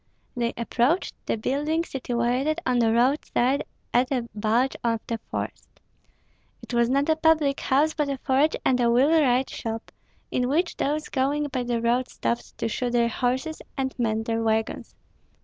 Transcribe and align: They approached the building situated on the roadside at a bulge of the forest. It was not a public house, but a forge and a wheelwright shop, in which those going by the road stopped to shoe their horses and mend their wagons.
They 0.35 0.51
approached 0.57 1.13
the 1.27 1.37
building 1.37 1.83
situated 1.83 2.59
on 2.65 2.79
the 2.79 2.91
roadside 2.91 3.63
at 3.93 4.11
a 4.11 4.27
bulge 4.33 4.75
of 4.83 4.99
the 5.05 5.19
forest. 5.29 5.79
It 6.63 6.73
was 6.73 6.89
not 6.89 7.07
a 7.07 7.15
public 7.15 7.59
house, 7.59 7.93
but 7.93 8.09
a 8.09 8.17
forge 8.17 8.55
and 8.65 8.79
a 8.79 8.89
wheelwright 8.89 9.51
shop, 9.51 9.91
in 10.31 10.49
which 10.49 10.77
those 10.77 11.07
going 11.07 11.49
by 11.49 11.61
the 11.61 11.81
road 11.83 12.09
stopped 12.09 12.57
to 12.57 12.67
shoe 12.67 12.89
their 12.89 13.09
horses 13.09 13.61
and 13.77 13.93
mend 13.99 14.25
their 14.25 14.41
wagons. 14.41 14.95